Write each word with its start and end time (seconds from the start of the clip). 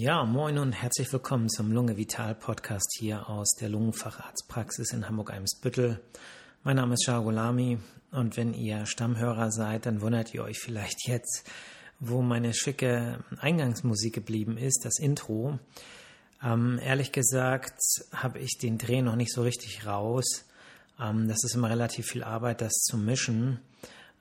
Ja, 0.00 0.24
moin 0.24 0.56
und 0.56 0.72
herzlich 0.72 1.12
willkommen 1.12 1.50
zum 1.50 1.72
Lunge 1.72 1.98
Vital 1.98 2.34
Podcast 2.34 2.96
hier 2.98 3.28
aus 3.28 3.50
der 3.60 3.68
Lungenfacharztpraxis 3.68 4.94
in 4.94 5.06
Hamburg-Eimsbüttel. 5.06 6.00
Mein 6.62 6.76
Name 6.76 6.94
ist 6.94 7.04
Shah 7.04 7.18
Gulami 7.18 7.76
und 8.10 8.38
wenn 8.38 8.54
ihr 8.54 8.86
Stammhörer 8.86 9.50
seid, 9.50 9.84
dann 9.84 10.00
wundert 10.00 10.32
ihr 10.32 10.42
euch 10.42 10.58
vielleicht 10.58 11.06
jetzt, 11.06 11.46
wo 11.98 12.22
meine 12.22 12.54
schicke 12.54 13.22
Eingangsmusik 13.40 14.14
geblieben 14.14 14.56
ist, 14.56 14.86
das 14.86 14.98
Intro. 14.98 15.58
Ähm, 16.42 16.80
ehrlich 16.82 17.12
gesagt 17.12 17.78
habe 18.14 18.38
ich 18.38 18.56
den 18.56 18.78
Dreh 18.78 19.02
noch 19.02 19.16
nicht 19.16 19.34
so 19.34 19.42
richtig 19.42 19.84
raus. 19.84 20.46
Ähm, 20.98 21.28
das 21.28 21.44
ist 21.44 21.54
immer 21.54 21.68
relativ 21.68 22.06
viel 22.06 22.24
Arbeit, 22.24 22.62
das 22.62 22.72
zu 22.72 22.96
mischen. 22.96 23.60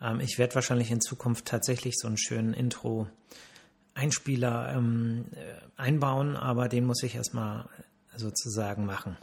Ähm, 0.01 0.19
ich 0.19 0.37
werde 0.39 0.55
wahrscheinlich 0.55 0.91
in 0.91 0.99
Zukunft 0.99 1.45
tatsächlich 1.45 1.93
so 1.97 2.09
einen 2.09 2.17
schönen 2.17 2.53
Intro 2.53 3.07
Einspieler 3.99 4.73
ähm, 4.75 5.25
äh, 5.33 5.37
einbauen, 5.75 6.37
aber 6.37 6.69
den 6.69 6.85
muss 6.85 7.03
ich 7.03 7.15
erstmal 7.15 7.67
sozusagen 8.15 8.85
machen. 8.85 9.17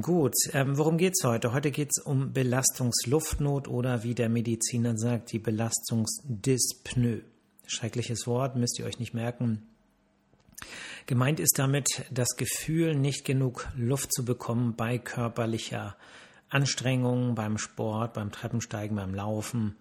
Gut, 0.00 0.34
ähm, 0.52 0.78
worum 0.78 0.98
es 1.00 1.24
heute? 1.24 1.52
Heute 1.52 1.70
geht 1.70 1.90
es 1.90 2.02
um 2.02 2.32
Belastungsluftnot 2.32 3.66
oder 3.68 4.02
wie 4.02 4.14
der 4.14 4.28
Mediziner 4.28 4.96
sagt, 4.96 5.32
die 5.32 5.40
Belastungsdyspnoe. 5.40 7.22
Schreckliches 7.66 8.26
Wort, 8.26 8.56
müsst 8.56 8.78
ihr 8.78 8.86
euch 8.86 8.98
nicht 8.98 9.14
merken. 9.14 9.66
Gemeint 11.06 11.40
ist 11.40 11.58
damit 11.58 12.04
das 12.10 12.36
Gefühl, 12.36 12.94
nicht 12.94 13.24
genug 13.24 13.68
Luft 13.76 14.12
zu 14.12 14.24
bekommen 14.24 14.74
bei 14.76 14.98
körperlicher 14.98 15.96
Anstrengung, 16.48 17.34
beim 17.34 17.58
Sport, 17.58 18.14
beim 18.14 18.30
Treppensteigen, 18.30 18.96
beim 18.96 19.14
Laufen. 19.14 19.76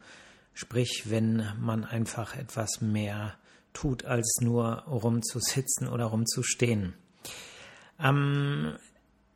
Sprich, 0.53 1.03
wenn 1.05 1.43
man 1.59 1.85
einfach 1.85 2.35
etwas 2.35 2.81
mehr 2.81 3.35
tut, 3.73 4.05
als 4.05 4.39
nur 4.41 4.83
rumzusitzen 4.83 5.87
oder 5.87 6.05
rumzustehen. 6.05 6.93
Ähm, 7.99 8.77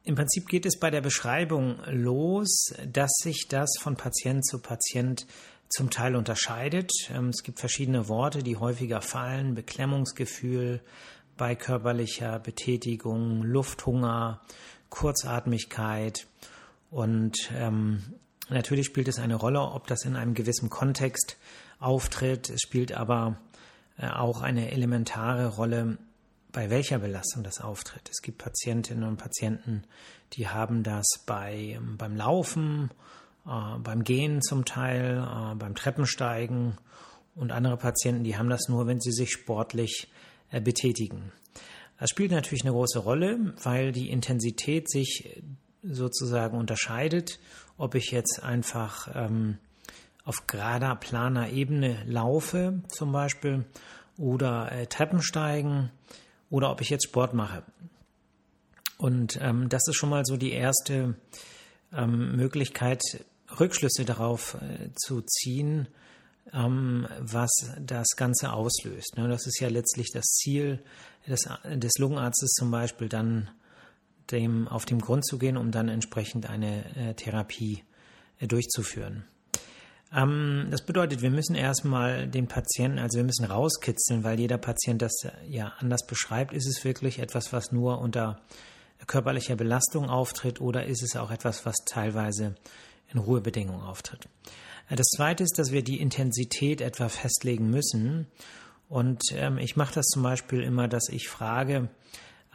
Im 0.03 0.15
Prinzip 0.15 0.47
geht 0.47 0.65
es 0.65 0.79
bei 0.79 0.89
der 0.89 1.01
Beschreibung 1.01 1.77
los, 1.87 2.73
dass 2.91 3.11
sich 3.21 3.47
das 3.49 3.69
von 3.79 3.95
Patient 3.95 4.45
zu 4.45 4.59
Patient 4.59 5.25
zum 5.69 5.89
Teil 5.89 6.15
unterscheidet. 6.15 6.91
Ähm, 7.09 7.29
es 7.29 7.43
gibt 7.43 7.59
verschiedene 7.59 8.07
Worte, 8.07 8.43
die 8.43 8.57
häufiger 8.57 9.01
fallen. 9.01 9.55
Beklemmungsgefühl 9.55 10.81
bei 11.37 11.55
körperlicher 11.55 12.39
Betätigung, 12.39 13.41
Lufthunger, 13.41 14.41
Kurzatmigkeit. 14.89 16.27
Und 16.91 17.49
ähm, 17.55 18.03
natürlich 18.49 18.85
spielt 18.85 19.07
es 19.07 19.17
eine 19.17 19.35
Rolle, 19.35 19.61
ob 19.61 19.87
das 19.87 20.05
in 20.05 20.15
einem 20.15 20.35
gewissen 20.35 20.69
Kontext 20.69 21.37
auftritt. 21.79 22.49
Es 22.49 22.61
spielt 22.61 22.91
aber 22.91 23.37
auch 24.01 24.41
eine 24.41 24.71
elementare 24.71 25.47
Rolle, 25.47 25.97
bei 26.53 26.69
welcher 26.69 26.99
Belastung 26.99 27.43
das 27.43 27.59
auftritt. 27.59 28.09
Es 28.09 28.21
gibt 28.21 28.37
Patientinnen 28.37 29.03
und 29.03 29.17
Patienten, 29.17 29.83
die 30.33 30.47
haben 30.47 30.83
das 30.83 31.05
bei, 31.25 31.75
ähm, 31.75 31.97
beim 31.97 32.15
Laufen, 32.15 32.91
äh, 33.45 33.77
beim 33.79 34.03
Gehen 34.03 34.41
zum 34.41 34.63
Teil, 34.63 35.17
äh, 35.17 35.55
beim 35.55 35.75
Treppensteigen 35.75 36.77
und 37.35 37.51
andere 37.51 37.77
Patienten, 37.77 38.23
die 38.23 38.37
haben 38.37 38.49
das 38.49 38.69
nur, 38.69 38.87
wenn 38.87 39.01
sie 39.01 39.11
sich 39.11 39.31
sportlich 39.31 40.11
äh, 40.51 40.61
betätigen. 40.61 41.31
Das 41.99 42.09
spielt 42.09 42.31
natürlich 42.31 42.63
eine 42.63 42.73
große 42.73 42.99
Rolle, 42.99 43.53
weil 43.63 43.91
die 43.91 44.09
Intensität 44.09 44.89
sich 44.89 45.41
sozusagen 45.81 46.57
unterscheidet, 46.57 47.39
ob 47.77 47.95
ich 47.95 48.11
jetzt 48.11 48.41
einfach 48.43 49.09
ähm, 49.13 49.57
auf 50.23 50.47
gerader, 50.47 50.95
planer 50.95 51.49
Ebene 51.49 52.03
laufe, 52.05 52.81
zum 52.87 53.11
Beispiel, 53.11 53.65
oder 54.17 54.71
äh, 54.71 54.87
Treppensteigen, 54.87 55.91
oder 56.49 56.71
ob 56.71 56.81
ich 56.81 56.89
jetzt 56.89 57.05
Sport 57.05 57.33
mache. 57.33 57.63
Und 58.97 59.37
ähm, 59.41 59.69
das 59.69 59.87
ist 59.87 59.95
schon 59.95 60.09
mal 60.09 60.23
so 60.23 60.37
die 60.37 60.53
erste 60.53 61.15
ähm, 61.91 62.35
Möglichkeit, 62.35 63.01
Rückschlüsse 63.59 64.05
darauf 64.05 64.55
äh, 64.55 64.89
zu 64.95 65.21
ziehen, 65.21 65.87
ähm, 66.53 67.07
was 67.19 67.51
das 67.79 68.07
Ganze 68.15 68.53
auslöst. 68.53 69.17
Ne? 69.17 69.27
Das 69.27 69.45
ist 69.47 69.59
ja 69.59 69.67
letztlich 69.67 70.11
das 70.13 70.25
Ziel 70.25 70.83
des, 71.27 71.49
des 71.65 71.97
Lungenarztes 71.97 72.51
zum 72.51 72.71
Beispiel, 72.71 73.09
dann 73.09 73.49
dem 74.31 74.67
auf 74.67 74.85
den 74.85 74.99
Grund 74.99 75.25
zu 75.25 75.37
gehen, 75.37 75.57
um 75.57 75.71
dann 75.71 75.89
entsprechend 75.89 76.49
eine 76.49 76.95
äh, 76.95 77.13
Therapie 77.13 77.83
äh, 78.39 78.47
durchzuführen. 78.47 79.25
Ähm, 80.13 80.67
das 80.69 80.85
bedeutet, 80.85 81.21
wir 81.21 81.31
müssen 81.31 81.55
erstmal 81.55 82.27
den 82.27 82.47
Patienten, 82.47 82.99
also 82.99 83.17
wir 83.17 83.23
müssen 83.23 83.45
rauskitzeln, 83.45 84.23
weil 84.23 84.39
jeder 84.39 84.57
Patient 84.57 85.01
das 85.01 85.13
ja 85.47 85.73
anders 85.79 86.05
beschreibt. 86.05 86.53
Ist 86.53 86.67
es 86.67 86.83
wirklich 86.83 87.19
etwas, 87.19 87.51
was 87.51 87.71
nur 87.71 87.99
unter 87.99 88.39
körperlicher 89.07 89.55
Belastung 89.55 90.09
auftritt 90.09 90.61
oder 90.61 90.85
ist 90.85 91.03
es 91.03 91.15
auch 91.15 91.31
etwas, 91.31 91.65
was 91.65 91.75
teilweise 91.85 92.55
in 93.11 93.19
Ruhebedingungen 93.19 93.83
auftritt? 93.83 94.27
Äh, 94.89 94.95
das 94.95 95.07
zweite 95.07 95.43
ist, 95.43 95.57
dass 95.57 95.71
wir 95.71 95.83
die 95.83 95.99
Intensität 95.99 96.81
etwa 96.81 97.09
festlegen 97.09 97.69
müssen. 97.69 98.27
Und 98.89 99.23
ähm, 99.31 99.57
ich 99.57 99.75
mache 99.75 99.95
das 99.95 100.05
zum 100.05 100.21
Beispiel 100.21 100.61
immer, 100.61 100.87
dass 100.87 101.09
ich 101.09 101.27
frage, 101.27 101.89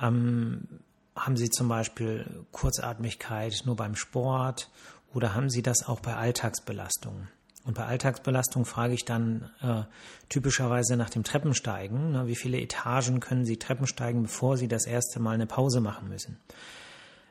ähm, 0.01 0.69
haben 1.17 1.37
Sie 1.37 1.51
zum 1.51 1.67
Beispiel 1.67 2.45
Kurzatmigkeit 2.53 3.63
nur 3.65 3.75
beim 3.75 3.97
Sport 3.97 4.71
oder 5.13 5.35
haben 5.35 5.51
Sie 5.51 5.63
das 5.63 5.89
auch 5.89 5.99
bei 5.99 6.15
Alltagsbelastungen? 6.15 7.29
Und 7.69 7.75
bei 7.75 7.85
Alltagsbelastung 7.85 8.65
frage 8.65 8.95
ich 8.95 9.05
dann 9.05 9.51
äh, 9.61 9.83
typischerweise 10.31 10.97
nach 10.97 11.11
dem 11.11 11.23
Treppensteigen. 11.23 12.13
Ne, 12.13 12.27
wie 12.27 12.35
viele 12.35 12.59
Etagen 12.59 13.21
können 13.21 13.45
Sie 13.45 13.59
Treppen 13.59 13.87
steigen, 13.87 14.23
bevor 14.23 14.57
Sie 14.57 14.69
das 14.69 14.87
erste 14.87 15.21
Mal 15.21 15.35
eine 15.35 15.47
Pause 15.47 15.83
machen 15.83 16.09
müssen? 16.09 16.39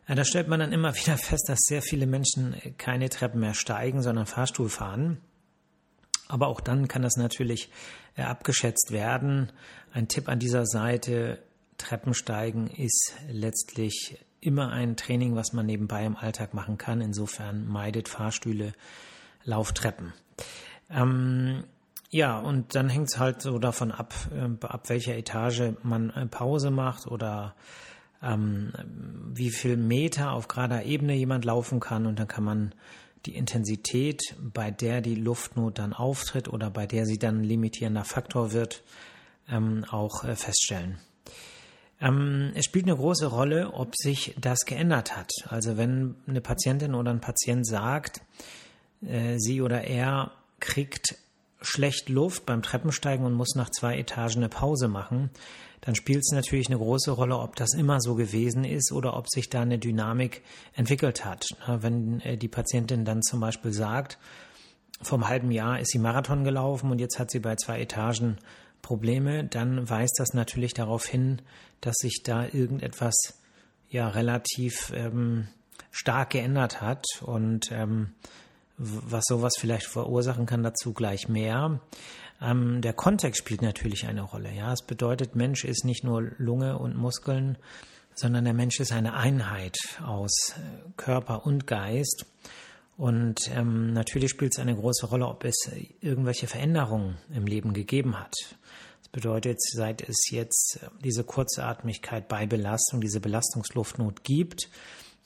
Ja, 0.07 0.13
da 0.13 0.23
stellt 0.23 0.47
man 0.47 0.59
dann 0.59 0.73
immer 0.73 0.95
wieder 1.05 1.17
fest, 1.17 1.49
dass 1.49 1.57
sehr 1.61 1.81
viele 1.81 2.05
Menschen 2.05 2.55
keine 2.77 3.09
Treppen 3.09 3.39
mehr 3.39 3.55
steigen, 3.55 4.03
sondern 4.03 4.27
Fahrstuhl 4.27 4.69
fahren. 4.69 5.17
Aber 6.27 6.49
auch 6.49 6.61
dann 6.61 6.87
kann 6.87 7.01
das 7.01 7.15
natürlich 7.15 7.71
äh, 8.15 8.21
abgeschätzt 8.21 8.91
werden. 8.91 9.51
Ein 9.91 10.07
Tipp 10.07 10.29
an 10.29 10.37
dieser 10.37 10.67
Seite, 10.67 11.41
Treppensteigen 11.79 12.67
ist 12.67 13.15
letztlich 13.27 14.23
immer 14.39 14.69
ein 14.69 14.97
Training, 14.97 15.35
was 15.35 15.51
man 15.53 15.65
nebenbei 15.65 16.05
im 16.05 16.15
Alltag 16.15 16.53
machen 16.53 16.77
kann. 16.77 17.01
Insofern 17.01 17.67
meidet 17.67 18.07
Fahrstühle, 18.07 18.73
Lauftreppen. 19.45 20.13
Ähm, 20.89 21.63
ja, 22.09 22.39
und 22.39 22.75
dann 22.75 22.89
hängt 22.89 23.09
es 23.09 23.19
halt 23.19 23.41
so 23.41 23.59
davon 23.59 23.91
ab, 23.91 24.13
äh, 24.31 24.65
ab 24.65 24.89
welcher 24.89 25.17
Etage 25.17 25.73
man 25.83 26.09
äh, 26.11 26.25
Pause 26.25 26.71
macht 26.71 27.07
oder 27.07 27.55
ähm, 28.23 28.71
wie 29.33 29.49
viel 29.49 29.77
Meter 29.77 30.31
auf 30.31 30.47
gerader 30.47 30.83
Ebene 30.83 31.13
jemand 31.15 31.45
laufen 31.45 31.79
kann. 31.79 32.05
Und 32.05 32.19
dann 32.19 32.27
kann 32.27 32.43
man 32.43 32.73
die 33.25 33.35
Intensität, 33.35 34.35
bei 34.39 34.71
der 34.71 35.01
die 35.01 35.15
Luftnot 35.15 35.79
dann 35.79 35.93
auftritt 35.93 36.47
oder 36.47 36.69
bei 36.69 36.85
der 36.85 37.05
sie 37.05 37.19
dann 37.19 37.43
limitierender 37.43 38.05
Faktor 38.05 38.53
wird, 38.53 38.83
ähm, 39.49 39.85
auch 39.89 40.23
äh, 40.23 40.35
feststellen. 40.35 40.99
Ähm, 41.99 42.51
es 42.55 42.65
spielt 42.65 42.85
eine 42.85 42.95
große 42.95 43.27
Rolle, 43.27 43.73
ob 43.73 43.95
sich 43.95 44.35
das 44.39 44.59
geändert 44.65 45.17
hat. 45.17 45.31
Also 45.49 45.77
wenn 45.77 46.15
eine 46.27 46.41
Patientin 46.41 46.95
oder 46.95 47.11
ein 47.11 47.21
Patient 47.21 47.67
sagt, 47.67 48.21
äh, 49.01 49.37
sie 49.37 49.61
oder 49.61 49.83
er 49.83 50.31
kriegt 50.59 51.15
schlecht 51.61 52.09
Luft 52.09 52.45
beim 52.45 52.61
Treppensteigen 52.61 53.25
und 53.25 53.33
muss 53.33 53.55
nach 53.55 53.69
zwei 53.69 53.97
Etagen 53.97 54.37
eine 54.37 54.49
Pause 54.49 54.87
machen, 54.87 55.31
dann 55.81 55.95
spielt 55.95 56.19
es 56.19 56.31
natürlich 56.31 56.67
eine 56.67 56.77
große 56.77 57.11
Rolle, 57.11 57.37
ob 57.37 57.55
das 57.55 57.73
immer 57.73 58.01
so 58.01 58.15
gewesen 58.15 58.63
ist 58.63 58.91
oder 58.91 59.15
ob 59.15 59.29
sich 59.29 59.49
da 59.49 59.61
eine 59.61 59.79
Dynamik 59.79 60.43
entwickelt 60.73 61.25
hat. 61.25 61.45
Wenn 61.67 62.19
äh, 62.21 62.37
die 62.37 62.47
Patientin 62.47 63.05
dann 63.05 63.21
zum 63.21 63.39
Beispiel 63.39 63.71
sagt, 63.71 64.17
vor 65.01 65.19
einem 65.19 65.27
halben 65.27 65.51
Jahr 65.51 65.79
ist 65.79 65.91
sie 65.91 65.99
Marathon 65.99 66.43
gelaufen 66.43 66.91
und 66.91 66.99
jetzt 66.99 67.19
hat 67.19 67.29
sie 67.29 67.39
bei 67.39 67.55
zwei 67.55 67.79
Etagen 67.79 68.37
Probleme, 68.81 69.43
dann 69.43 69.89
weist 69.89 70.15
das 70.19 70.33
natürlich 70.33 70.73
darauf 70.73 71.05
hin, 71.05 71.41
dass 71.81 71.95
sich 71.97 72.23
da 72.23 72.45
irgendetwas 72.45 73.15
ja 73.89 74.07
relativ 74.07 74.91
ähm, 74.95 75.47
stark 75.91 76.31
geändert 76.31 76.81
hat 76.81 77.05
und 77.21 77.71
ähm, 77.71 78.13
was 78.77 79.23
sowas 79.27 79.53
vielleicht 79.57 79.87
verursachen 79.87 80.45
kann, 80.45 80.63
dazu 80.63 80.93
gleich 80.93 81.27
mehr. 81.27 81.79
Ähm, 82.41 82.81
der 82.81 82.93
Kontext 82.93 83.39
spielt 83.39 83.61
natürlich 83.61 84.07
eine 84.07 84.21
Rolle. 84.21 84.51
Ja, 84.53 84.73
es 84.73 84.83
bedeutet, 84.83 85.35
Mensch 85.35 85.65
ist 85.65 85.83
nicht 85.83 86.03
nur 86.03 86.21
Lunge 86.37 86.77
und 86.77 86.95
Muskeln, 86.95 87.57
sondern 88.13 88.45
der 88.45 88.53
Mensch 88.53 88.79
ist 88.79 88.91
eine 88.91 89.15
Einheit 89.15 89.77
aus 90.03 90.53
äh, 90.55 90.89
Körper 90.95 91.45
und 91.45 91.67
Geist. 91.67 92.25
Und 92.97 93.51
ähm, 93.55 93.93
natürlich 93.93 94.31
spielt 94.31 94.53
es 94.55 94.59
eine 94.59 94.75
große 94.75 95.05
Rolle, 95.07 95.27
ob 95.27 95.43
es 95.43 95.69
irgendwelche 96.01 96.47
Veränderungen 96.47 97.17
im 97.31 97.45
Leben 97.45 97.73
gegeben 97.73 98.19
hat. 98.19 98.33
Das 99.01 99.09
bedeutet, 99.09 99.61
seit 99.61 100.07
es 100.07 100.29
jetzt 100.31 100.79
diese 101.03 101.23
Kurzatmigkeit 101.23 102.27
bei 102.27 102.47
Belastung, 102.47 102.99
diese 102.99 103.19
Belastungsluftnot 103.19 104.23
gibt, 104.23 104.69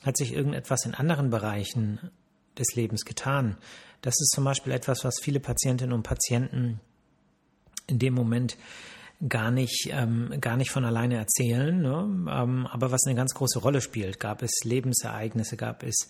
hat 0.04 0.18
sich 0.18 0.34
irgendetwas 0.34 0.86
in 0.86 0.96
anderen 0.96 1.30
Bereichen 1.30 2.12
des 2.58 2.76
Lebens 2.76 3.06
getan. 3.06 3.58
Das 4.02 4.16
ist 4.20 4.32
zum 4.34 4.44
Beispiel 4.44 4.74
etwas, 4.74 5.04
was 5.04 5.20
viele 5.22 5.40
Patientinnen 5.40 5.94
und 5.94 6.04
Patienten 6.04 6.80
in 7.88 8.00
dem 8.00 8.14
Moment 8.14 8.58
gar 9.28 9.52
nicht, 9.52 9.90
ähm, 9.92 10.34
gar 10.42 10.58
nicht 10.58 10.72
von 10.72 10.86
alleine 10.86 11.18
erzählen. 11.18 11.80
Ne? 11.80 12.28
Ähm, 12.32 12.68
aber 12.68 12.92
was 12.92 13.06
eine 13.06 13.16
ganz 13.16 13.34
große 13.34 13.60
Rolle 13.60 13.82
spielt, 13.82 14.20
gab 14.20 14.42
es 14.42 14.64
Lebensereignisse, 14.64 15.58
gab 15.58 15.84
es 15.84 16.10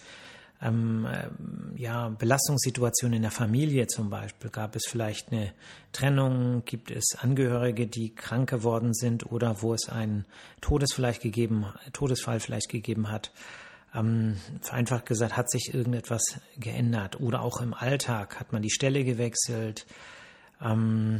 ähm, 0.61 1.05
äh, 1.05 1.27
ja, 1.75 2.09
Belastungssituationen 2.09 3.17
in 3.17 3.21
der 3.23 3.31
Familie 3.31 3.88
zum 3.88 4.09
Beispiel? 4.09 4.49
Gab 4.49 4.75
es 4.75 4.83
vielleicht 4.88 5.31
eine 5.31 5.51
Trennung? 5.91 6.63
Gibt 6.65 6.91
es 6.91 7.17
Angehörige, 7.19 7.88
die 7.88 8.13
krank 8.13 8.49
geworden 8.49 8.93
sind 8.93 9.31
oder 9.31 9.61
wo 9.61 9.73
es 9.73 9.89
einen 9.89 10.25
Todes 10.61 10.93
vielleicht 10.93 11.21
gegeben, 11.21 11.65
Todesfall 11.93 12.39
vielleicht 12.39 12.69
gegeben 12.69 13.09
hat? 13.11 13.31
Ähm, 13.93 14.38
vereinfacht 14.61 15.05
gesagt, 15.05 15.35
hat 15.35 15.51
sich 15.51 15.73
irgendetwas 15.73 16.39
geändert 16.57 17.19
oder 17.19 17.41
auch 17.41 17.59
im 17.59 17.73
Alltag 17.73 18.39
hat 18.39 18.53
man 18.53 18.61
die 18.61 18.69
Stelle 18.69 19.03
gewechselt. 19.03 19.85
Ähm, 20.61 21.19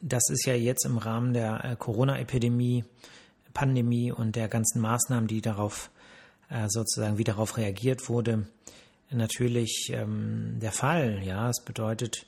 das 0.00 0.30
ist 0.30 0.46
ja 0.46 0.54
jetzt 0.54 0.84
im 0.86 0.98
Rahmen 0.98 1.32
der 1.32 1.64
äh, 1.64 1.76
Corona-Epidemie, 1.76 2.84
Pandemie 3.52 4.12
und 4.12 4.36
der 4.36 4.48
ganzen 4.48 4.80
Maßnahmen, 4.80 5.26
die 5.26 5.40
darauf 5.40 5.90
äh, 6.48 6.68
sozusagen 6.68 7.18
wie 7.18 7.24
darauf 7.24 7.56
reagiert 7.56 8.08
wurde, 8.08 8.46
natürlich 9.10 9.90
ähm, 9.92 10.58
der 10.60 10.72
Fall. 10.72 11.22
Ja, 11.22 11.50
es 11.50 11.62
bedeutet, 11.64 12.26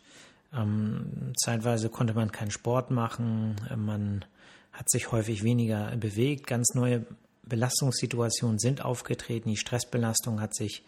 ähm, 0.52 1.32
zeitweise 1.36 1.88
konnte 1.88 2.14
man 2.14 2.32
keinen 2.32 2.50
Sport 2.50 2.90
machen, 2.90 3.56
äh, 3.70 3.76
man 3.76 4.24
hat 4.72 4.90
sich 4.90 5.12
häufig 5.12 5.42
weniger 5.42 5.94
bewegt, 5.96 6.46
ganz 6.46 6.74
neue 6.74 7.04
Belastungssituationen 7.42 8.58
sind 8.58 8.84
aufgetreten, 8.84 9.48
die 9.50 9.56
Stressbelastung 9.56 10.40
hat 10.40 10.54
sich, 10.54 10.84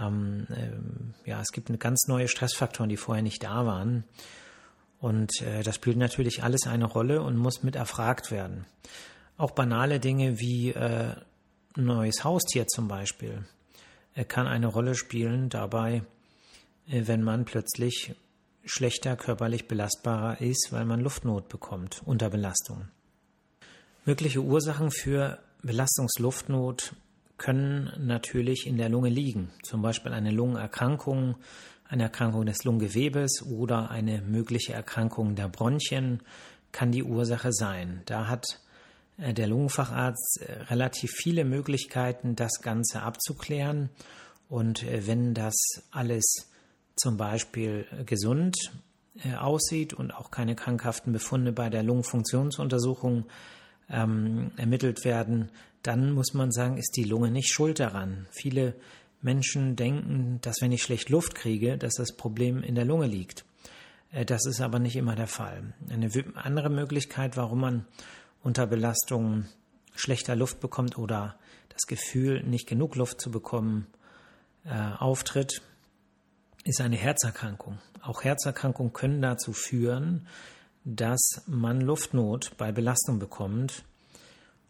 ähm, 0.00 0.46
äh, 0.50 1.28
ja, 1.28 1.40
es 1.40 1.52
gibt 1.52 1.68
eine 1.68 1.78
ganz 1.78 2.06
neue 2.08 2.28
Stressfaktoren, 2.28 2.88
die 2.88 2.96
vorher 2.96 3.22
nicht 3.22 3.42
da 3.42 3.66
waren. 3.66 4.04
Und 5.00 5.42
äh, 5.42 5.62
das 5.62 5.74
spielt 5.74 5.98
natürlich 5.98 6.42
alles 6.42 6.66
eine 6.66 6.86
Rolle 6.86 7.22
und 7.22 7.36
muss 7.36 7.62
mit 7.62 7.76
erfragt 7.76 8.30
werden. 8.30 8.64
Auch 9.36 9.50
banale 9.50 10.00
Dinge 10.00 10.40
wie 10.40 10.70
äh, 10.70 11.14
ein 11.76 11.84
neues 11.84 12.24
Haustier 12.24 12.66
zum 12.66 12.88
Beispiel 12.88 13.44
kann 14.22 14.46
eine 14.46 14.68
Rolle 14.68 14.94
spielen 14.94 15.48
dabei, 15.48 16.04
äh, 16.86 17.02
wenn 17.06 17.22
man 17.22 17.44
plötzlich 17.44 18.14
schlechter 18.64 19.16
körperlich 19.16 19.66
belastbarer 19.66 20.40
ist, 20.40 20.68
weil 20.70 20.84
man 20.84 21.00
Luftnot 21.00 21.48
bekommt 21.48 22.02
unter 22.04 22.30
Belastung. 22.30 22.88
Mögliche 24.06 24.40
Ursachen 24.40 24.90
für 24.90 25.38
Belastungsluftnot 25.64 26.94
können 27.36 27.90
natürlich 27.98 28.66
in 28.66 28.76
der 28.76 28.88
Lunge 28.88 29.08
liegen, 29.08 29.50
zum 29.62 29.82
Beispiel 29.82 30.12
eine 30.12 30.30
Lungenerkrankung, 30.30 31.36
eine 31.88 32.04
Erkrankung 32.04 32.46
des 32.46 32.64
Lungengewebes 32.64 33.42
oder 33.42 33.90
eine 33.90 34.22
mögliche 34.22 34.72
Erkrankung 34.72 35.34
der 35.34 35.48
Bronchien 35.48 36.20
kann 36.72 36.92
die 36.92 37.02
Ursache 37.02 37.52
sein. 37.52 38.02
Da 38.06 38.28
hat 38.28 38.60
äh, 39.16 39.32
der 39.32 39.46
Lungenfacharzt 39.46 40.40
äh, 40.42 40.62
relativ 40.64 41.12
viele 41.12 41.44
Möglichkeiten, 41.44 42.36
das 42.36 42.60
Ganze 42.62 43.02
abzuklären. 43.02 43.90
Und 44.48 44.82
äh, 44.82 45.06
wenn 45.06 45.34
das 45.34 45.54
alles 45.90 46.50
zum 46.96 47.16
Beispiel 47.16 47.86
gesund 48.06 48.56
aussieht 49.38 49.94
und 49.94 50.12
auch 50.12 50.30
keine 50.30 50.56
krankhaften 50.56 51.12
Befunde 51.12 51.52
bei 51.52 51.70
der 51.70 51.82
Lungenfunktionsuntersuchung 51.84 53.26
ähm, 53.90 54.52
ermittelt 54.56 55.04
werden, 55.04 55.50
dann 55.82 56.12
muss 56.12 56.34
man 56.34 56.50
sagen, 56.50 56.78
ist 56.78 56.96
die 56.96 57.04
Lunge 57.04 57.30
nicht 57.30 57.52
schuld 57.52 57.80
daran. 57.80 58.26
Viele 58.30 58.74
Menschen 59.20 59.76
denken, 59.76 60.38
dass 60.42 60.60
wenn 60.60 60.72
ich 60.72 60.82
schlecht 60.82 61.10
Luft 61.10 61.34
kriege, 61.34 61.78
dass 61.78 61.94
das 61.94 62.16
Problem 62.16 62.62
in 62.62 62.74
der 62.74 62.84
Lunge 62.84 63.06
liegt. 63.06 63.44
Das 64.26 64.46
ist 64.46 64.60
aber 64.60 64.78
nicht 64.78 64.96
immer 64.96 65.16
der 65.16 65.26
Fall. 65.26 65.74
Eine 65.88 66.08
andere 66.34 66.70
Möglichkeit, 66.70 67.36
warum 67.36 67.60
man 67.60 67.86
unter 68.42 68.66
Belastung 68.66 69.46
schlechter 69.96 70.36
Luft 70.36 70.60
bekommt 70.60 70.98
oder 70.98 71.36
das 71.68 71.82
Gefühl, 71.86 72.42
nicht 72.44 72.68
genug 72.68 72.94
Luft 72.96 73.20
zu 73.20 73.30
bekommen, 73.30 73.86
äh, 74.64 74.92
auftritt, 74.98 75.62
ist 76.64 76.80
eine 76.80 76.96
Herzerkrankung. 76.96 77.78
Auch 78.02 78.22
Herzerkrankungen 78.22 78.92
können 78.92 79.20
dazu 79.20 79.52
führen, 79.52 80.26
dass 80.84 81.42
man 81.46 81.80
Luftnot 81.80 82.56
bei 82.56 82.72
Belastung 82.72 83.18
bekommt. 83.18 83.84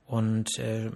Und 0.06 0.58
äh, 0.58 0.90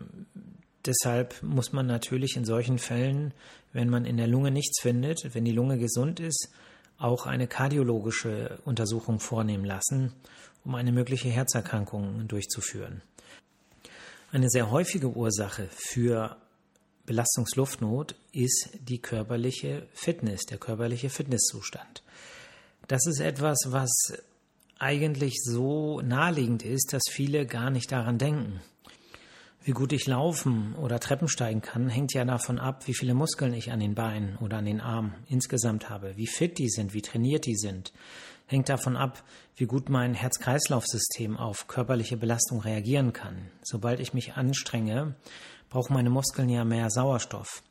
deshalb 0.84 1.42
muss 1.42 1.72
man 1.72 1.86
natürlich 1.86 2.36
in 2.36 2.44
solchen 2.44 2.78
Fällen, 2.78 3.34
wenn 3.72 3.90
man 3.90 4.04
in 4.04 4.16
der 4.16 4.28
Lunge 4.28 4.50
nichts 4.50 4.80
findet, 4.80 5.34
wenn 5.34 5.44
die 5.44 5.52
Lunge 5.52 5.78
gesund 5.78 6.20
ist, 6.20 6.50
auch 6.98 7.26
eine 7.26 7.46
kardiologische 7.46 8.58
Untersuchung 8.64 9.20
vornehmen 9.20 9.64
lassen, 9.64 10.12
um 10.64 10.74
eine 10.74 10.92
mögliche 10.92 11.28
Herzerkrankung 11.28 12.26
durchzuführen. 12.28 13.02
Eine 14.30 14.50
sehr 14.50 14.70
häufige 14.70 15.08
Ursache 15.08 15.68
für 15.70 16.36
Belastungsluftnot 17.06 18.14
ist 18.32 18.70
die 18.80 18.98
körperliche 18.98 19.86
Fitness, 19.94 20.42
der 20.42 20.58
körperliche 20.58 21.08
Fitnesszustand. 21.08 22.02
Das 22.88 23.06
ist 23.06 23.20
etwas, 23.20 23.58
was 23.68 23.90
eigentlich 24.78 25.34
so 25.42 26.00
naheliegend 26.00 26.64
ist, 26.64 26.92
dass 26.92 27.02
viele 27.10 27.46
gar 27.46 27.70
nicht 27.70 27.92
daran 27.92 28.18
denken. 28.18 28.60
Wie 29.62 29.72
gut 29.72 29.92
ich 29.92 30.06
laufen 30.06 30.74
oder 30.76 30.98
Treppen 30.98 31.28
steigen 31.28 31.60
kann, 31.60 31.88
hängt 31.88 32.14
ja 32.14 32.24
davon 32.24 32.58
ab, 32.58 32.86
wie 32.86 32.94
viele 32.94 33.12
Muskeln 33.12 33.52
ich 33.52 33.70
an 33.70 33.80
den 33.80 33.94
Beinen 33.94 34.36
oder 34.38 34.58
an 34.58 34.64
den 34.64 34.80
Armen 34.80 35.14
insgesamt 35.28 35.90
habe, 35.90 36.16
wie 36.16 36.26
fit 36.26 36.58
die 36.58 36.70
sind, 36.70 36.94
wie 36.94 37.02
trainiert 37.02 37.44
die 37.44 37.56
sind. 37.56 37.92
Hängt 38.46 38.70
davon 38.70 38.96
ab, 38.96 39.22
wie 39.56 39.66
gut 39.66 39.90
mein 39.90 40.14
Herz-Kreislauf-System 40.14 41.36
auf 41.36 41.66
körperliche 41.66 42.16
Belastung 42.16 42.60
reagieren 42.60 43.12
kann. 43.12 43.50
Sobald 43.62 44.00
ich 44.00 44.14
mich 44.14 44.34
anstrenge, 44.34 45.16
brauchen 45.68 45.92
meine 45.92 46.08
Muskeln 46.08 46.48
ja 46.48 46.64
mehr 46.64 46.88
Sauerstoff. 46.88 47.62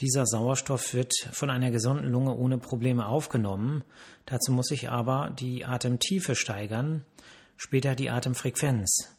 Dieser 0.00 0.24
Sauerstoff 0.24 0.94
wird 0.94 1.12
von 1.32 1.50
einer 1.50 1.70
gesunden 1.70 2.08
Lunge 2.08 2.34
ohne 2.34 2.56
Probleme 2.56 3.06
aufgenommen. 3.06 3.84
Dazu 4.24 4.50
muss 4.50 4.70
ich 4.70 4.88
aber 4.88 5.30
die 5.38 5.66
Atemtiefe 5.66 6.34
steigern, 6.34 7.04
später 7.56 7.94
die 7.94 8.08
Atemfrequenz. 8.08 9.14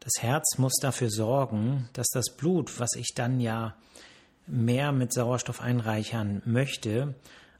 Das 0.00 0.14
Herz 0.20 0.58
muss 0.58 0.74
dafür 0.80 1.08
sorgen, 1.08 1.88
dass 1.92 2.08
das 2.08 2.36
Blut, 2.36 2.80
was 2.80 2.94
ich 2.96 3.12
dann 3.14 3.38
ja 3.38 3.76
mehr 4.46 4.90
mit 4.90 5.12
Sauerstoff 5.12 5.60
einreichern 5.60 6.42
möchte, 6.44 7.14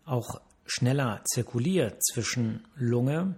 auch 0.04 0.40
schneller 0.66 1.20
zirkuliert 1.24 2.04
zwischen 2.04 2.64
Lunge 2.74 3.36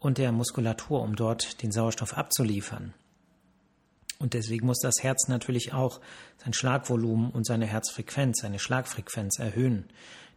und 0.00 0.18
der 0.18 0.32
Muskulatur, 0.32 1.00
um 1.00 1.14
dort 1.14 1.62
den 1.62 1.70
Sauerstoff 1.70 2.14
abzuliefern. 2.14 2.92
Und 4.24 4.32
deswegen 4.32 4.64
muss 4.64 4.78
das 4.78 4.94
Herz 5.02 5.28
natürlich 5.28 5.74
auch 5.74 6.00
sein 6.42 6.54
Schlagvolumen 6.54 7.30
und 7.30 7.44
seine 7.44 7.66
Herzfrequenz, 7.66 8.40
seine 8.40 8.58
Schlagfrequenz 8.58 9.38
erhöhen. 9.38 9.84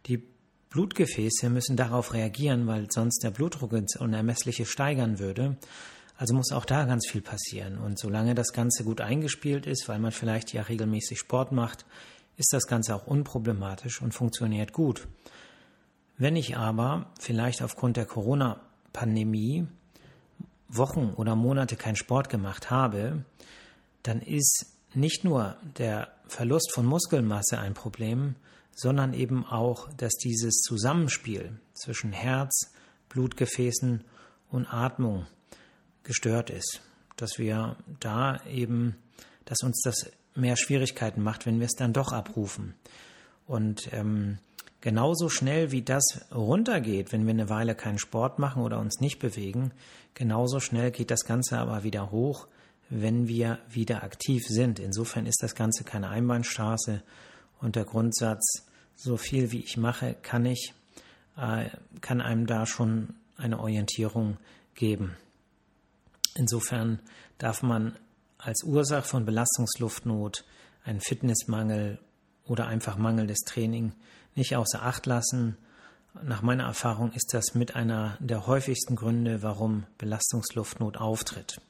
Die 0.04 0.22
Blutgefäße 0.68 1.48
müssen 1.48 1.74
darauf 1.74 2.12
reagieren, 2.12 2.66
weil 2.66 2.90
sonst 2.90 3.22
der 3.22 3.30
Blutdruck 3.30 3.72
ins 3.72 3.96
Unermessliche 3.96 4.66
steigern 4.66 5.18
würde. 5.18 5.56
Also 6.18 6.34
muss 6.34 6.52
auch 6.52 6.66
da 6.66 6.84
ganz 6.84 7.08
viel 7.08 7.22
passieren. 7.22 7.78
Und 7.78 7.98
solange 7.98 8.34
das 8.34 8.52
Ganze 8.52 8.84
gut 8.84 9.00
eingespielt 9.00 9.64
ist, 9.64 9.88
weil 9.88 10.00
man 10.00 10.12
vielleicht 10.12 10.52
ja 10.52 10.60
regelmäßig 10.60 11.18
Sport 11.18 11.52
macht, 11.52 11.86
ist 12.36 12.52
das 12.52 12.66
Ganze 12.66 12.94
auch 12.94 13.06
unproblematisch 13.06 14.02
und 14.02 14.12
funktioniert 14.12 14.74
gut. 14.74 15.08
Wenn 16.18 16.36
ich 16.36 16.58
aber 16.58 17.06
vielleicht 17.18 17.62
aufgrund 17.62 17.96
der 17.96 18.04
Corona-Pandemie 18.04 19.66
Wochen 20.68 21.14
oder 21.16 21.34
Monate 21.36 21.76
keinen 21.76 21.96
Sport 21.96 22.28
gemacht 22.28 22.70
habe, 22.70 23.24
dann 24.02 24.20
ist 24.20 24.66
nicht 24.94 25.24
nur 25.24 25.56
der 25.78 26.12
Verlust 26.26 26.72
von 26.72 26.86
Muskelmasse 26.86 27.58
ein 27.58 27.74
Problem, 27.74 28.36
sondern 28.74 29.12
eben 29.12 29.44
auch, 29.44 29.92
dass 29.94 30.14
dieses 30.14 30.60
Zusammenspiel 30.60 31.58
zwischen 31.74 32.12
Herz, 32.12 32.72
Blutgefäßen 33.08 34.04
und 34.50 34.66
Atmung 34.66 35.26
gestört 36.04 36.50
ist. 36.50 36.80
Dass 37.16 37.38
wir 37.38 37.76
da 38.00 38.40
eben, 38.46 38.96
dass 39.44 39.62
uns 39.62 39.82
das 39.82 40.10
mehr 40.34 40.56
Schwierigkeiten 40.56 41.22
macht, 41.22 41.46
wenn 41.46 41.58
wir 41.58 41.66
es 41.66 41.74
dann 41.74 41.92
doch 41.92 42.12
abrufen. 42.12 42.74
Und 43.46 43.92
ähm, 43.92 44.38
genauso 44.80 45.28
schnell 45.28 45.72
wie 45.72 45.82
das 45.82 46.04
runtergeht, 46.32 47.12
wenn 47.12 47.26
wir 47.26 47.32
eine 47.32 47.48
Weile 47.48 47.74
keinen 47.74 47.98
Sport 47.98 48.38
machen 48.38 48.62
oder 48.62 48.78
uns 48.78 49.00
nicht 49.00 49.18
bewegen, 49.18 49.72
genauso 50.14 50.60
schnell 50.60 50.90
geht 50.92 51.10
das 51.10 51.24
Ganze 51.24 51.58
aber 51.58 51.82
wieder 51.82 52.10
hoch, 52.10 52.46
wenn 52.90 53.28
wir 53.28 53.58
wieder 53.70 54.02
aktiv 54.02 54.44
sind. 54.46 54.78
Insofern 54.78 55.26
ist 55.26 55.42
das 55.42 55.54
Ganze 55.54 55.84
keine 55.84 56.08
Einbahnstraße 56.08 57.02
und 57.60 57.76
der 57.76 57.84
Grundsatz, 57.84 58.66
so 58.94 59.16
viel 59.16 59.52
wie 59.52 59.60
ich 59.60 59.76
mache, 59.76 60.16
kann 60.22 60.44
ich, 60.46 60.74
äh, 61.36 61.70
kann 62.00 62.20
einem 62.20 62.46
da 62.46 62.66
schon 62.66 63.14
eine 63.36 63.60
Orientierung 63.60 64.38
geben. 64.74 65.16
Insofern 66.34 67.00
darf 67.38 67.62
man 67.62 67.96
als 68.38 68.62
Ursache 68.64 69.06
von 69.06 69.24
Belastungsluftnot 69.24 70.44
einen 70.84 71.00
Fitnessmangel 71.00 71.98
oder 72.44 72.66
einfach 72.66 72.96
mangelndes 72.96 73.40
Training 73.40 73.92
nicht 74.34 74.56
außer 74.56 74.82
Acht 74.82 75.06
lassen. 75.06 75.56
nach 76.22 76.42
meiner 76.42 76.64
Erfahrung 76.64 77.12
ist 77.12 77.34
das 77.34 77.54
mit 77.54 77.76
einer 77.76 78.16
der 78.20 78.46
häufigsten 78.46 78.96
Gründe, 78.96 79.42
warum 79.42 79.84
Belastungsluftnot 79.98 80.96
auftritt. 80.96 81.60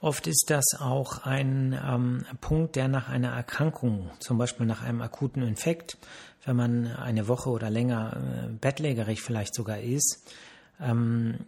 Oft 0.00 0.26
ist 0.26 0.46
das 0.50 0.78
auch 0.78 1.24
ein 1.24 1.78
ähm, 1.82 2.26
Punkt, 2.40 2.76
der 2.76 2.88
nach 2.88 3.08
einer 3.08 3.30
Erkrankung, 3.30 4.10
zum 4.18 4.36
Beispiel 4.36 4.66
nach 4.66 4.82
einem 4.82 5.00
akuten 5.00 5.42
Infekt, 5.42 5.96
wenn 6.44 6.56
man 6.56 6.86
eine 6.86 7.28
Woche 7.28 7.50
oder 7.50 7.70
länger 7.70 8.16
äh, 8.16 8.48
bettlägerig 8.52 9.22
vielleicht 9.22 9.54
sogar 9.54 9.80
ist, 9.80 10.22
ähm, 10.80 11.38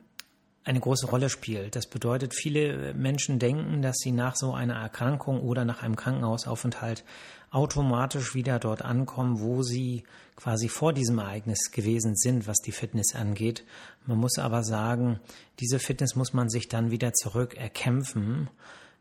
eine 0.68 0.80
große 0.80 1.06
Rolle 1.06 1.30
spielt. 1.30 1.76
Das 1.76 1.86
bedeutet, 1.86 2.34
viele 2.34 2.92
Menschen 2.94 3.38
denken, 3.38 3.80
dass 3.80 3.96
sie 3.98 4.12
nach 4.12 4.36
so 4.36 4.52
einer 4.52 4.74
Erkrankung 4.76 5.40
oder 5.40 5.64
nach 5.64 5.82
einem 5.82 5.96
Krankenhausaufenthalt 5.96 7.04
automatisch 7.50 8.34
wieder 8.34 8.58
dort 8.58 8.82
ankommen, 8.82 9.40
wo 9.40 9.62
sie 9.62 10.04
quasi 10.36 10.68
vor 10.68 10.92
diesem 10.92 11.18
Ereignis 11.18 11.70
gewesen 11.72 12.14
sind, 12.14 12.46
was 12.46 12.58
die 12.58 12.72
Fitness 12.72 13.14
angeht. 13.14 13.64
Man 14.06 14.18
muss 14.18 14.38
aber 14.38 14.62
sagen, 14.62 15.20
diese 15.58 15.78
Fitness 15.78 16.14
muss 16.14 16.34
man 16.34 16.50
sich 16.50 16.68
dann 16.68 16.90
wieder 16.90 17.14
zurück 17.14 17.56
erkämpfen, 17.56 18.50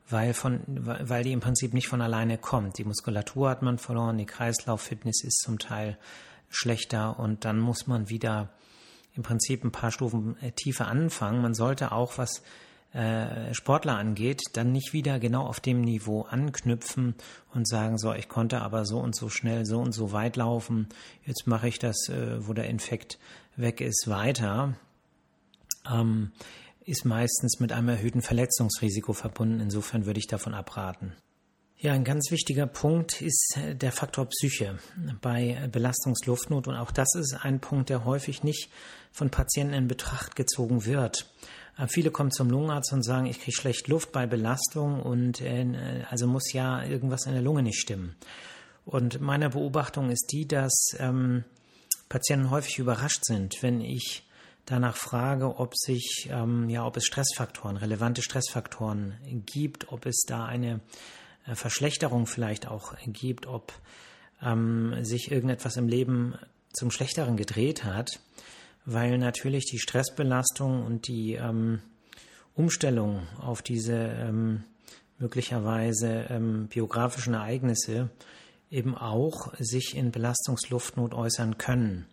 weil 0.10 0.34
von, 0.34 0.62
weil 0.66 1.24
die 1.24 1.34
im 1.34 1.42
Prinzip 1.42 1.74
nicht 1.74 1.90
von 1.90 2.02
alleine 2.02 2.38
kommt. 2.38 2.78
Die 2.78 2.86
Muskulatur 2.86 3.50
hat 3.50 3.62
man 3.62 3.78
verloren, 3.78 4.18
die 4.18 4.26
Kreislauffitness 4.26 5.22
ist 5.24 5.42
zum 5.42 5.60
Teil 5.60 5.98
schlechter 6.50 7.20
und 7.20 7.44
dann 7.44 7.60
muss 7.60 7.88
man 7.88 8.10
wieder 8.10 8.50
im 9.18 9.24
Prinzip 9.24 9.64
ein 9.64 9.72
paar 9.72 9.92
Stufen 9.92 10.38
äh, 10.42 10.52
tiefer 10.52 10.88
anfangen. 10.88 11.42
Man 11.42 11.54
sollte 11.54 11.92
auch, 11.92 12.18
was 12.18 12.44
äh, 12.94 13.54
Sportler 13.54 13.98
angeht, 13.98 14.42
dann 14.54 14.72
nicht 14.72 14.94
wieder 14.94 15.20
genau 15.20 15.46
auf 15.46 15.60
dem 15.60 15.82
Niveau 15.82 16.22
anknüpfen 16.22 17.16
und 17.54 17.68
sagen, 17.68 17.98
so, 17.98 18.14
ich 18.14 18.30
konnte 18.30 18.62
aber 18.62 18.86
so 18.86 19.00
und 19.00 19.16
so 19.16 19.30
schnell, 19.30 19.66
so 19.66 19.80
und 19.80 19.92
so 19.92 20.14
weit 20.14 20.38
laufen, 20.38 20.88
jetzt 21.26 21.48
mache 21.48 21.68
ich 21.68 21.80
das, 21.80 22.08
äh, 22.10 22.48
wo 22.48 22.54
der 22.54 22.70
Infekt 22.70 23.20
weg 23.56 23.82
ist, 23.82 24.08
weiter. 24.08 24.76
Ähm, 25.92 26.32
ist 26.86 27.04
meistens 27.04 27.60
mit 27.60 27.74
einem 27.74 27.90
erhöhten 27.90 28.22
Verletzungsrisiko 28.22 29.12
verbunden. 29.12 29.60
Insofern 29.60 30.06
würde 30.06 30.20
ich 30.20 30.28
davon 30.28 30.54
abraten. 30.54 31.14
Ja, 31.80 31.94
ein 31.94 32.04
ganz 32.04 32.32
wichtiger 32.32 32.66
Punkt 32.66 33.22
ist 33.22 33.56
äh, 33.56 33.76
der 33.76 33.92
Faktor 33.92 34.26
Psyche 34.26 34.80
bei 35.22 35.70
Belastungsluftnot 35.72 36.68
und 36.68 36.76
auch 36.76 36.90
das 36.90 37.14
ist 37.14 37.36
ein 37.44 37.60
Punkt, 37.60 37.90
der 37.90 38.04
häufig 38.04 38.44
nicht 38.44 38.72
von 39.12 39.30
Patienten 39.30 39.76
in 39.76 39.88
Betracht 39.88 40.36
gezogen 40.36 40.86
wird. 40.86 41.30
Äh, 41.78 41.86
viele 41.88 42.10
kommen 42.10 42.32
zum 42.32 42.50
Lungenarzt 42.50 42.94
und 42.94 43.04
sagen, 43.04 43.28
ich 43.28 43.40
kriege 43.40 43.56
schlecht 43.56 43.88
Luft 43.90 44.12
bei 44.12 44.26
Belastung 44.26 45.04
und 45.04 45.40
äh, 45.42 46.04
also 46.10 46.26
muss 46.26 46.52
ja 46.52 46.84
irgendwas 46.84 47.28
in 47.28 47.34
der 47.34 47.44
Lunge 47.44 47.62
nicht 47.62 47.80
stimmen. 47.80 48.16
Und 48.84 49.22
meine 49.22 49.52
Beobachtung 49.52 50.10
ist 50.10 50.32
die, 50.32 50.48
dass 50.48 50.74
ähm, 50.98 51.44
Patienten 52.10 52.50
häufig 52.50 52.80
überrascht 52.80 53.24
sind, 53.24 53.62
wenn 53.62 53.82
ich 53.82 54.28
danach 54.66 54.96
frage, 54.96 55.60
ob 55.60 55.78
sich 55.78 56.28
ähm, 56.32 56.70
ja, 56.70 56.88
ob 56.88 56.98
es 56.98 57.06
Stressfaktoren, 57.06 57.78
relevante 57.78 58.24
Stressfaktoren 58.24 59.14
gibt, 59.46 59.92
ob 59.92 60.08
es 60.08 60.24
da 60.28 60.46
eine 60.46 60.76
äh, 60.76 60.80
Verschlechterung 61.56 62.28
vielleicht 62.28 62.68
auch 62.68 62.96
gibt, 63.06 63.48
ob 63.48 63.74
ähm, 64.42 65.04
sich 65.04 65.32
irgendetwas 65.32 65.78
im 65.78 65.88
Leben 65.88 66.36
zum 66.74 66.92
Schlechteren 66.92 67.38
gedreht 67.38 67.84
hat, 67.84 68.20
weil 68.86 69.18
natürlich 69.18 69.66
die 69.66 69.80
Stressbelastung 69.80 70.86
und 70.86 71.08
die 71.08 71.34
ähm, 71.34 71.82
Umstellung 72.56 73.28
auf 73.42 73.62
diese 73.62 73.96
ähm, 73.96 74.64
möglicherweise 75.20 76.28
ähm, 76.30 76.68
biografischen 76.68 77.34
Ereignisse 77.34 78.10
eben 78.70 78.96
auch 78.96 79.54
sich 79.58 79.96
in 79.96 80.12
Belastungsluftnot 80.12 81.14
äußern 81.14 81.58
können, 81.58 82.06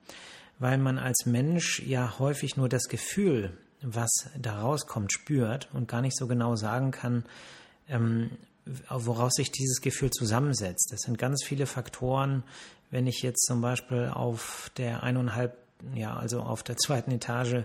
weil 0.59 0.79
man 0.79 0.99
als 0.99 1.27
Mensch 1.27 1.81
ja 1.81 2.19
häufig 2.19 2.57
nur 2.57 2.69
das 2.69 2.85
Gefühl, 2.85 3.57
was 3.83 4.11
da 4.39 4.61
rauskommt, 4.61 5.13
spürt 5.13 5.69
und 5.73 5.89
gar 5.89 6.01
nicht 6.01 6.17
so 6.17 6.27
genau 6.27 6.57
sagen 6.57 6.91
kann, 6.91 7.25
ähm, 7.89 8.31
woraus 8.89 9.35
sich 9.35 9.51
dieses 9.51 9.81
Gefühl 9.81 10.11
zusammensetzt. 10.11 10.91
Das 10.93 11.03
sind 11.03 11.19
ganz 11.19 11.45
viele 11.45 11.67
Faktoren. 11.67 12.43
Wenn 12.91 13.07
ich 13.07 13.23
jetzt 13.23 13.45
zum 13.47 13.61
Beispiel 13.61 14.11
auf 14.13 14.71
der 14.77 15.03
eineinhalb, 15.03 15.57
ja, 15.95 16.17
also 16.17 16.41
auf 16.41 16.63
der 16.63 16.77
zweiten 16.77 17.11
Etage 17.11 17.65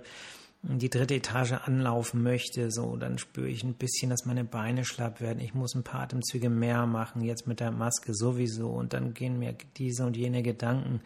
die 0.61 0.89
dritte 0.89 1.15
Etage 1.15 1.53
anlaufen 1.53 2.21
möchte, 2.21 2.69
so, 2.69 2.97
dann 2.97 3.17
spüre 3.17 3.47
ich 3.47 3.63
ein 3.63 3.75
bisschen, 3.75 4.09
dass 4.09 4.25
meine 4.25 4.43
Beine 4.43 4.83
schlapp 4.83 5.21
werden. 5.21 5.39
Ich 5.39 5.53
muss 5.53 5.73
ein 5.73 5.83
paar 5.83 6.01
Atemzüge 6.01 6.49
mehr 6.49 6.85
machen, 6.85 7.23
jetzt 7.23 7.47
mit 7.47 7.61
der 7.61 7.71
Maske 7.71 8.13
sowieso. 8.13 8.69
Und 8.69 8.91
dann 8.91 9.13
gehen 9.13 9.39
mir 9.39 9.55
diese 9.77 10.05
und 10.05 10.17
jene 10.17 10.43
Gedanken, 10.43 10.99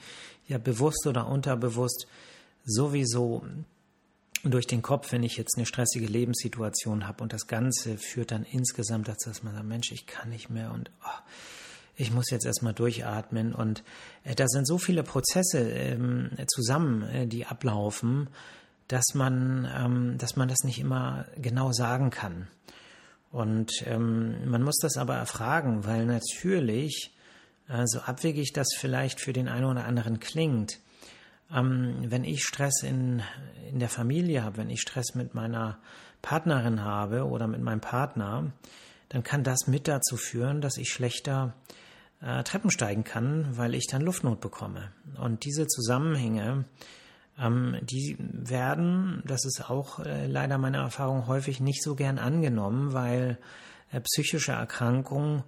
ja, 0.48 0.58
bewusst 0.58 1.06
oder 1.06 1.28
unterbewusst, 1.28 2.08
sowieso 2.66 3.44
durch 4.44 4.68
den 4.68 4.82
Kopf, 4.82 5.12
wenn 5.12 5.24
ich 5.24 5.38
jetzt 5.38 5.58
eine 5.58 5.66
stressige 5.66 6.06
Lebenssituation 6.06 7.08
habe 7.08 7.24
und 7.24 7.32
das 7.32 7.48
Ganze 7.48 7.98
führt 7.98 8.32
dann 8.32 8.44
insgesamt 8.44 9.08
dazu, 9.08 9.30
dass 9.30 9.44
man 9.44 9.54
sagt, 9.54 9.66
Mensch, 9.66 9.92
ich 9.92 10.06
kann 10.06 10.30
nicht 10.30 10.50
mehr 10.50 10.72
und 10.72 10.92
oh, 11.04 11.22
ich 11.96 12.12
muss 12.12 12.30
jetzt 12.30 12.46
erstmal 12.46 12.74
durchatmen 12.74 13.54
und 13.54 13.84
äh, 14.24 14.36
da 14.36 14.48
sind 14.48 14.68
so 14.68 14.78
viele 14.78 15.04
Prozesse 15.04 15.60
ähm, 15.60 16.32
zusammen, 16.48 17.04
äh, 17.04 17.28
die 17.28 17.46
ablaufen, 17.46 18.30
dass 18.88 19.14
man, 19.14 19.68
ähm, 19.74 20.18
dass 20.18 20.36
man 20.36 20.50
das 20.50 20.64
nicht 20.64 20.80
immer 20.80 21.26
genau 21.38 21.72
sagen 21.72 22.10
kann. 22.10 22.48
Und 23.32 23.72
ähm, 23.88 24.50
man 24.50 24.62
muss 24.62 24.78
das 24.82 24.98
aber 24.98 25.16
erfragen, 25.16 25.86
weil 25.86 26.06
natürlich, 26.06 27.16
äh, 27.70 27.84
so 27.86 28.00
abwegig 28.00 28.54
das 28.54 28.68
vielleicht 28.78 29.20
für 29.22 29.34
den 29.34 29.48
einen 29.48 29.66
oder 29.66 29.86
anderen 29.86 30.20
klingt, 30.20 30.80
ähm, 31.52 32.06
wenn 32.08 32.24
ich 32.24 32.44
Stress 32.44 32.84
in, 32.84 33.22
in 33.70 33.80
der 33.80 33.90
Familie 33.90 34.44
habe, 34.44 34.58
wenn 34.58 34.70
ich 34.70 34.82
Stress 34.82 35.16
mit 35.16 35.34
meiner 35.34 35.80
Partnerin 36.22 36.82
habe 36.82 37.26
oder 37.26 37.48
mit 37.48 37.62
meinem 37.62 37.82
Partner, 37.82 38.52
dann 39.10 39.24
kann 39.24 39.44
das 39.44 39.68
mit 39.68 39.88
dazu 39.88 40.18
führen, 40.18 40.62
dass 40.62 40.78
ich 40.78 40.90
schlechter 40.90 41.54
äh, 42.22 42.44
Treppen 42.44 42.72
steigen 42.72 43.04
kann, 43.04 43.58
weil 43.58 43.76
ich 43.76 43.88
dann 43.88 44.02
Luftnot 44.02 44.40
bekomme. 44.40 44.92
Und 45.20 45.46
diese 45.46 45.68
Zusammenhänge, 45.68 46.66
ähm, 47.38 47.78
die 47.82 48.16
werden, 48.20 49.22
das 49.26 49.46
ist 49.46 49.70
auch 49.70 50.00
äh, 50.00 50.28
leider 50.28 50.58
meine 50.58 50.78
Erfahrung, 50.78 51.28
häufig 51.28 51.60
nicht 51.60 51.84
so 51.84 51.96
gern 51.96 52.18
angenommen, 52.18 52.94
weil 52.94 53.38
äh, 53.92 54.00
psychische 54.02 54.54
Erkrankungen 54.54 55.44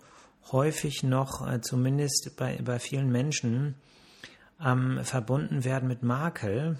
häufig 0.52 1.04
noch, 1.04 1.48
äh, 1.48 1.62
zumindest 1.62 2.36
bei, 2.38 2.60
bei 2.64 2.80
vielen 2.80 3.12
Menschen, 3.12 3.76
ähm, 4.64 5.00
verbunden 5.04 5.64
werden 5.64 5.88
mit 5.88 6.04
Makel, 6.04 6.80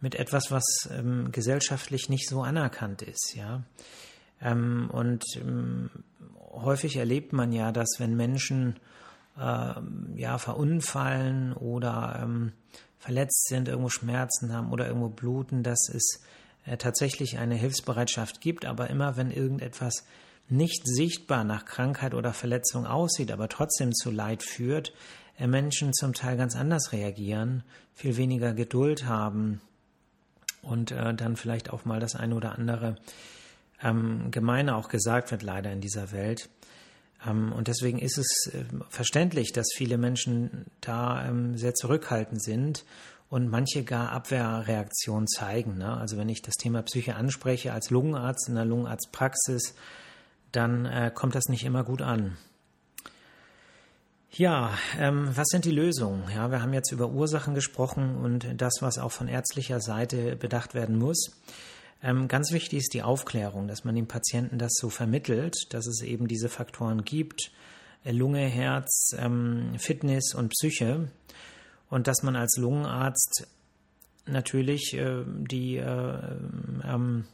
mit 0.00 0.14
etwas, 0.14 0.50
was 0.50 0.64
ähm, 0.92 1.32
gesellschaftlich 1.32 2.08
nicht 2.08 2.28
so 2.28 2.42
anerkannt 2.42 3.02
ist, 3.02 3.34
ja. 3.36 3.62
Ähm, 4.40 4.90
und 4.92 5.24
ähm, 5.36 5.90
häufig 6.52 6.96
erlebt 6.96 7.32
man 7.32 7.52
ja, 7.52 7.72
dass 7.72 7.96
wenn 7.98 8.16
Menschen 8.16 8.76
äh, 9.38 9.74
ja 10.16 10.38
verunfallen 10.38 11.52
oder 11.54 12.20
ähm, 12.22 12.52
verletzt 12.98 13.48
sind, 13.48 13.68
irgendwo 13.68 13.88
Schmerzen 13.88 14.52
haben 14.52 14.72
oder 14.72 14.86
irgendwo 14.86 15.08
bluten, 15.08 15.62
dass 15.62 15.88
es 15.88 16.22
äh, 16.66 16.76
tatsächlich 16.76 17.38
eine 17.38 17.54
Hilfsbereitschaft 17.54 18.40
gibt, 18.40 18.64
aber 18.64 18.90
immer 18.90 19.16
wenn 19.16 19.30
irgendetwas 19.30 20.04
nicht 20.48 20.82
sichtbar 20.86 21.44
nach 21.44 21.64
Krankheit 21.64 22.14
oder 22.14 22.32
Verletzung 22.32 22.86
aussieht, 22.86 23.32
aber 23.32 23.48
trotzdem 23.48 23.92
zu 23.92 24.10
Leid 24.10 24.42
führt, 24.42 24.92
Menschen 25.38 25.92
zum 25.92 26.14
Teil 26.14 26.36
ganz 26.36 26.56
anders 26.56 26.92
reagieren, 26.92 27.62
viel 27.94 28.16
weniger 28.16 28.54
Geduld 28.54 29.06
haben 29.06 29.60
und 30.62 30.90
äh, 30.92 31.14
dann 31.14 31.36
vielleicht 31.36 31.70
auch 31.70 31.84
mal 31.84 32.00
das 32.00 32.14
eine 32.14 32.34
oder 32.34 32.52
andere 32.58 32.96
ähm, 33.82 34.30
Gemeine 34.30 34.76
auch 34.76 34.88
gesagt 34.88 35.30
wird, 35.30 35.42
leider 35.42 35.72
in 35.72 35.80
dieser 35.80 36.12
Welt. 36.12 36.48
Ähm, 37.26 37.52
und 37.52 37.68
deswegen 37.68 37.98
ist 37.98 38.18
es 38.18 38.50
äh, 38.52 38.64
verständlich, 38.88 39.52
dass 39.52 39.66
viele 39.74 39.98
Menschen 39.98 40.66
da 40.80 41.26
ähm, 41.28 41.56
sehr 41.56 41.74
zurückhaltend 41.74 42.42
sind 42.42 42.84
und 43.28 43.48
manche 43.48 43.84
gar 43.84 44.12
Abwehrreaktionen 44.12 45.26
zeigen. 45.26 45.78
Ne? 45.78 45.96
Also 45.96 46.16
wenn 46.16 46.28
ich 46.28 46.42
das 46.42 46.54
Thema 46.54 46.82
Psyche 46.82 47.16
anspreche 47.16 47.72
als 47.72 47.90
Lungenarzt 47.90 48.48
in 48.48 48.54
der 48.54 48.64
Lungenarztpraxis, 48.64 49.74
dann 50.52 50.86
äh, 50.86 51.10
kommt 51.14 51.34
das 51.34 51.48
nicht 51.48 51.64
immer 51.64 51.84
gut 51.84 52.02
an. 52.02 52.36
Ja, 54.38 54.76
ähm, 54.98 55.34
was 55.34 55.46
sind 55.48 55.64
die 55.64 55.70
Lösungen? 55.70 56.24
Ja, 56.30 56.50
wir 56.50 56.60
haben 56.60 56.74
jetzt 56.74 56.92
über 56.92 57.08
Ursachen 57.08 57.54
gesprochen 57.54 58.16
und 58.16 58.46
das, 58.60 58.74
was 58.80 58.98
auch 58.98 59.12
von 59.12 59.28
ärztlicher 59.28 59.80
Seite 59.80 60.36
bedacht 60.36 60.74
werden 60.74 60.98
muss. 60.98 61.30
Ähm, 62.02 62.28
ganz 62.28 62.52
wichtig 62.52 62.80
ist 62.80 62.92
die 62.92 63.02
Aufklärung, 63.02 63.66
dass 63.66 63.84
man 63.84 63.94
dem 63.94 64.06
Patienten 64.06 64.58
das 64.58 64.74
so 64.74 64.90
vermittelt, 64.90 65.54
dass 65.70 65.86
es 65.86 66.02
eben 66.02 66.28
diese 66.28 66.50
Faktoren 66.50 67.04
gibt, 67.04 67.50
äh, 68.04 68.12
Lunge, 68.12 68.46
Herz, 68.46 69.16
ähm, 69.18 69.72
Fitness 69.78 70.34
und 70.34 70.50
Psyche 70.50 71.08
und 71.88 72.06
dass 72.06 72.22
man 72.22 72.36
als 72.36 72.58
Lungenarzt 72.58 73.46
natürlich 74.26 74.92
äh, 74.92 75.24
die 75.24 75.76
äh, 75.76 76.18
ähm, 76.84 77.24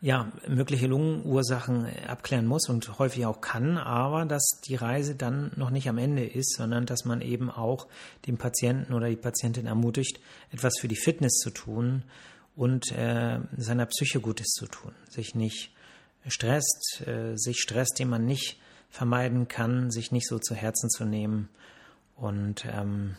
ja, 0.00 0.30
mögliche 0.46 0.86
Lungenursachen 0.86 1.86
abklären 2.06 2.46
muss 2.46 2.68
und 2.68 2.98
häufig 2.98 3.26
auch 3.26 3.40
kann, 3.40 3.78
aber 3.78 4.24
dass 4.26 4.60
die 4.64 4.76
Reise 4.76 5.16
dann 5.16 5.50
noch 5.56 5.70
nicht 5.70 5.88
am 5.88 5.98
Ende 5.98 6.24
ist, 6.24 6.54
sondern 6.56 6.86
dass 6.86 7.04
man 7.04 7.20
eben 7.20 7.50
auch 7.50 7.88
den 8.26 8.38
Patienten 8.38 8.92
oder 8.92 9.08
die 9.08 9.16
Patientin 9.16 9.66
ermutigt, 9.66 10.20
etwas 10.52 10.74
für 10.78 10.86
die 10.86 10.96
Fitness 10.96 11.34
zu 11.38 11.50
tun 11.50 12.04
und 12.54 12.92
äh, 12.92 13.40
seiner 13.56 13.86
Psyche 13.86 14.20
Gutes 14.20 14.48
zu 14.48 14.66
tun, 14.66 14.92
sich 15.08 15.34
nicht 15.34 15.72
stresst, 16.28 17.02
äh, 17.06 17.34
sich 17.36 17.58
stresst, 17.58 17.98
den 17.98 18.08
man 18.08 18.24
nicht 18.24 18.60
vermeiden 18.90 19.48
kann, 19.48 19.90
sich 19.90 20.12
nicht 20.12 20.28
so 20.28 20.38
zu 20.38 20.54
Herzen 20.54 20.90
zu 20.90 21.04
nehmen 21.04 21.48
und 22.16 22.66
ähm, 22.70 23.16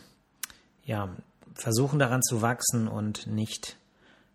ja, 0.84 1.14
versuchen 1.54 1.98
daran 1.98 2.22
zu 2.22 2.40
wachsen 2.40 2.88
und 2.88 3.26
nicht 3.26 3.76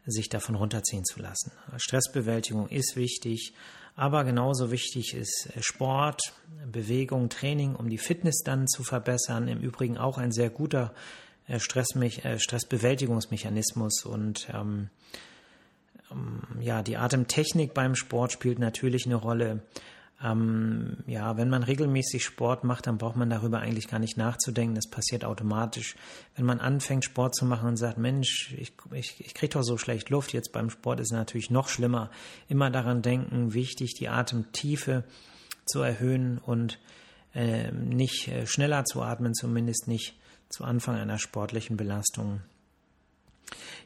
sich 0.06 0.30
davon 0.30 0.56
runterziehen 0.56 1.06
zu 1.06 1.20
lassen. 1.20 1.52
Stressbewältigung 1.78 2.70
ist 2.70 2.96
wichtig, 2.96 3.54
aber 3.96 4.24
genauso 4.24 4.72
wichtig 4.72 5.14
ist 5.14 5.50
Sport, 5.62 6.34
Bewegung, 6.72 7.30
Training, 7.30 7.76
um 7.76 7.90
die 7.90 7.98
Fitness 7.98 8.42
dann 8.44 8.68
zu 8.68 8.84
verbessern. 8.84 9.48
Im 9.48 9.60
Übrigen 9.60 9.98
auch 9.98 10.18
ein 10.18 10.32
sehr 10.32 10.50
guter 10.50 10.94
äh, 11.48 11.58
äh, 11.58 11.60
Stressbewältigungsmechanismus 11.60 14.06
und 14.06 14.48
ähm, 14.54 14.90
ähm, 16.12 16.42
ja, 16.60 16.82
die 16.82 16.98
Atemtechnik 16.98 17.74
beim 17.74 17.96
Sport 17.96 18.32
spielt 18.32 18.60
natürlich 18.60 19.06
eine 19.06 19.16
Rolle. 19.16 19.62
Ähm, 20.24 20.98
ja, 21.08 21.36
wenn 21.36 21.50
man 21.50 21.64
regelmäßig 21.64 22.24
Sport 22.24 22.64
macht, 22.64 22.88
dann 22.88 22.98
braucht 22.98 23.18
man 23.18 23.30
darüber 23.30 23.60
eigentlich 23.60 23.90
gar 23.90 24.00
nicht 24.00 24.18
nachzudenken. 24.18 24.76
Das 24.76 24.90
passiert 24.90 25.26
automatisch. 25.26 25.96
Wenn 26.36 26.46
man 26.46 26.60
anfängt, 26.60 27.04
Sport 27.04 27.36
zu 27.36 27.46
machen 27.46 27.68
und 27.68 27.78
sagt, 27.78 27.98
Mensch, 27.98 28.54
ich, 28.58 28.74
ich, 28.94 29.20
ich 29.20 29.34
kriege 29.34 29.54
doch 29.54 29.64
so 29.64 29.78
schlecht 29.78 30.10
Luft, 30.10 30.32
jetzt 30.34 30.54
beim 30.54 30.70
Sport 30.70 31.02
ist 31.02 31.12
es 31.12 31.18
natürlich 31.18 31.50
noch 31.50 31.68
schlimmer. 31.68 32.10
Immer 32.48 32.72
daran 32.72 33.02
denken, 33.02 33.54
wichtig, 33.54 33.94
die 34.00 34.08
Atemtiefe 34.08 35.04
zu 35.66 35.82
erhöhen 35.82 36.38
und 36.38 36.80
äh, 37.34 37.72
nicht 37.72 38.30
äh, 38.30 38.48
schneller 38.48 38.86
zu 38.86 39.02
atmen, 39.02 39.34
zumindest 39.34 39.88
nicht 39.88 40.16
zu 40.50 40.64
Anfang 40.64 40.96
einer 40.96 41.20
sportlichen 41.20 41.76
Belastung. 41.76 42.42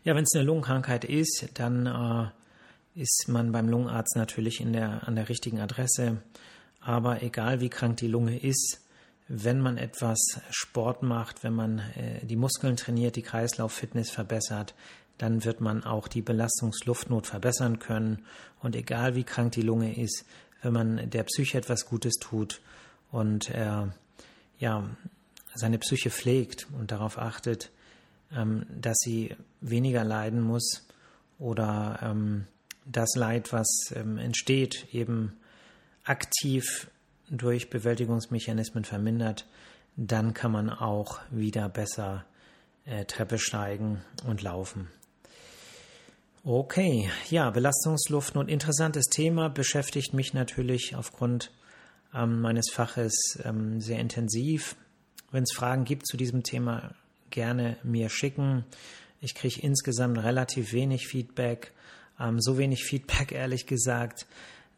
Ja, 0.04 0.16
wenn 0.16 0.24
es 0.24 0.36
eine 0.36 0.46
Lungenkrankheit 0.46 1.04
ist, 1.04 1.50
dann 1.56 1.86
äh, 1.88 2.30
ist 3.00 3.28
man 3.28 3.52
beim 3.52 3.70
Lungenarzt 3.70 4.16
natürlich 4.16 4.60
in 4.60 4.74
der, 4.74 5.08
an 5.08 5.16
der 5.16 5.30
richtigen 5.30 5.60
Adresse. 5.60 6.22
Aber 6.82 7.24
egal 7.24 7.62
wie 7.62 7.70
krank 7.70 7.98
die 7.98 8.08
Lunge 8.08 8.38
ist, 8.38 8.82
wenn 9.30 9.62
man 9.62 9.78
etwas 9.78 10.20
Sport 10.50 11.04
macht, 11.04 11.44
wenn 11.44 11.54
man 11.54 11.80
äh, 11.80 12.26
die 12.26 12.36
Muskeln 12.36 12.76
trainiert, 12.76 13.16
die 13.16 13.22
Kreislauffitness 13.22 14.10
verbessert, 14.10 14.74
dann 15.18 15.46
wird 15.46 15.62
man 15.62 15.84
auch 15.84 16.08
die 16.08 16.22
Belastungsluftnot 16.22 17.28
verbessern 17.28 17.80
können. 17.80 18.26
Und 18.62 18.76
egal 18.76 19.16
wie 19.16 19.24
krank 19.24 19.54
die 19.54 19.62
Lunge 19.62 19.96
ist, 19.96 20.26
wenn 20.62 20.74
man 20.74 21.10
der 21.10 21.24
Psyche 21.24 21.58
etwas 21.58 21.86
Gutes 21.86 22.16
tut 22.16 22.62
und 23.12 23.50
äh, 23.50 23.86
ja, 24.60 24.90
seine 25.56 25.78
Psyche 25.78 26.10
pflegt 26.10 26.68
und 26.78 26.92
darauf 26.92 27.18
achtet, 27.18 27.72
ähm, 28.36 28.66
dass 28.70 28.98
sie 29.00 29.36
weniger 29.62 30.04
leiden 30.04 30.42
muss 30.42 30.88
oder 31.38 32.00
ähm, 32.02 32.48
das 32.86 33.16
Leid, 33.16 33.54
was 33.54 33.68
ähm, 33.96 34.18
entsteht, 34.18 34.88
eben 34.94 35.38
aktiv 36.04 36.90
durch 37.30 37.70
Bewältigungsmechanismen 37.70 38.84
vermindert, 38.84 39.46
dann 39.96 40.34
kann 40.34 40.52
man 40.52 40.70
auch 40.70 41.20
wieder 41.30 41.70
besser 41.70 42.26
äh, 42.86 43.06
Treppe 43.06 43.38
steigen 43.38 44.02
und 44.26 44.42
laufen. 44.42 44.88
Okay, 46.44 47.10
ja, 47.30 47.50
Belastungsluft 47.50 48.38
und 48.38 48.50
interessantes 48.50 49.06
Thema 49.08 49.50
beschäftigt 49.50 50.14
mich 50.14 50.34
natürlich 50.34 50.96
aufgrund 50.96 51.52
ähm, 52.14 52.40
meines 52.40 52.72
Faches 52.72 53.38
ähm, 53.44 53.82
sehr 53.82 54.00
intensiv. 54.00 54.76
Wenn 55.32 55.44
es 55.44 55.54
Fragen 55.54 55.84
gibt 55.84 56.08
zu 56.08 56.18
diesem 56.18 56.44
Thema, 56.44 56.96
gerne 57.30 57.78
mir 57.84 58.10
schicken. 58.10 58.64
Ich 59.22 59.36
kriege 59.36 59.62
insgesamt 59.62 60.18
relativ 60.18 60.72
wenig 60.72 61.08
Feedback 61.08 61.74
ähm, 62.20 62.40
so 62.40 62.58
wenig 62.58 62.84
Feedback, 62.84 63.32
ehrlich 63.32 63.66
gesagt, 63.66 64.28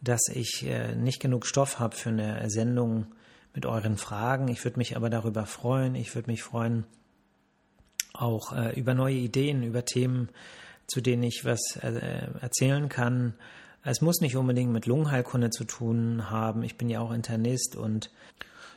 dass 0.02 0.28
ich 0.34 0.66
äh, 0.66 0.96
nicht 0.96 1.20
genug 1.20 1.46
Stoff 1.46 1.80
habe 1.80 1.96
für 1.96 2.10
eine 2.10 2.50
Sendung 2.50 3.08
mit 3.54 3.66
euren 3.66 3.98
Fragen. 3.98 4.48
Ich 4.48 4.64
würde 4.64 4.78
mich 4.78 4.96
aber 4.96 5.10
darüber 5.10 5.46
freuen. 5.46 5.96
Ich 5.96 6.16
würde 6.16 6.32
mich 6.32 6.44
freuen 6.44 6.86
auch 8.14 8.54
äh, 8.54 8.78
über 8.80 8.94
neue 8.94 9.16
Ideen, 9.16 9.64
über 9.64 9.86
Themen, 9.86 10.30
zu 10.88 11.02
denen 11.02 11.24
ich 11.24 11.46
was 11.46 11.78
äh, 11.82 12.28
erzählen 12.42 12.90
kann. 12.90 13.34
Es 13.84 14.02
muss 14.02 14.22
nicht 14.22 14.36
unbedingt 14.36 14.72
mit 14.72 14.86
Lungenheilkunde 14.86 15.50
zu 15.50 15.64
tun 15.64 16.30
haben. 16.30 16.64
Ich 16.64 16.78
bin 16.78 16.90
ja 16.90 17.00
auch 17.00 17.12
Internist 17.12 17.76
und 17.76 18.12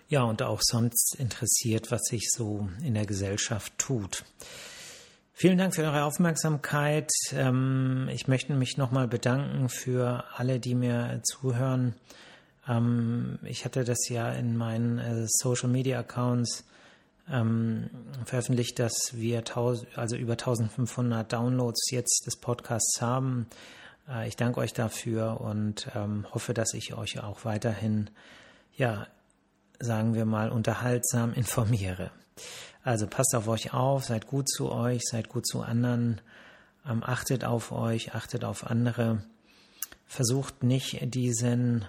ja, 0.09 0.23
und 0.23 0.43
auch 0.43 0.61
sonst 0.63 1.17
interessiert, 1.19 1.91
was 1.91 2.03
sich 2.03 2.31
so 2.31 2.69
in 2.83 2.95
der 2.95 3.07
Gesellschaft 3.07 3.73
tut. 3.79 4.25
Vielen 5.37 5.59
Dank 5.59 5.75
für 5.75 5.83
eure 5.83 6.05
Aufmerksamkeit. 6.05 7.11
Ähm, 7.33 8.09
ich 8.13 8.29
möchte 8.29 8.55
mich 8.55 8.77
nochmal 8.77 9.09
bedanken 9.09 9.69
für 9.69 10.23
alle, 10.37 10.61
die 10.61 10.77
mir 10.77 11.21
zuhören. 11.25 11.97
Ähm, 12.69 13.41
ich 13.43 13.65
hatte 13.65 13.83
das 13.83 14.09
ja 14.09 14.31
in 14.31 14.57
meinen 14.57 14.99
äh, 14.99 15.27
Social 15.27 15.69
Media 15.69 15.99
Accounts 15.99 16.65
ähm, 17.29 17.91
veröffentlicht, 18.25 18.79
dass 18.79 18.95
wir 19.15 19.43
also 19.97 20.15
über 20.15 20.35
1500 20.35 21.33
Downloads 21.33 21.91
jetzt 21.91 22.27
des 22.29 22.37
Podcasts 22.37 23.01
haben. 23.01 23.49
Äh, 24.09 24.29
ich 24.29 24.37
danke 24.37 24.61
euch 24.61 24.73
dafür 24.73 25.41
und 25.41 25.91
hoffe, 26.33 26.55
dass 26.55 26.75
ich 26.75 26.95
euch 26.95 27.19
auch 27.19 27.45
weiterhin, 27.45 28.09
ja, 28.77 29.09
sagen 29.81 30.15
wir 30.15 30.27
mal, 30.27 30.51
unterhaltsam 30.51 31.33
informiere. 31.35 32.13
Also 32.85 33.07
passt 33.07 33.35
auf 33.35 33.49
euch 33.49 33.73
auf, 33.73 34.05
seid 34.05 34.27
gut 34.27 34.49
zu 34.49 34.71
euch, 34.71 35.01
seid 35.11 35.31
gut 35.31 35.47
zu 35.47 35.63
anderen, 35.63 36.21
ähm, 36.87 37.03
achtet 37.03 37.43
auf 37.45 37.73
euch, 37.73 38.15
achtet 38.15 38.45
auf 38.45 38.67
andere. 38.67 39.25
Versucht 40.07 40.63
nicht 40.63 40.99
diesen 41.15 41.87